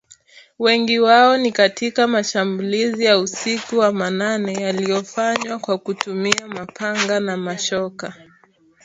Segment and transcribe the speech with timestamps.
[0.59, 8.13] Wengi wao ni katika mashambulizi ya usiku wa manane yaliyofanywa kwa kutumia mapanga na mashoka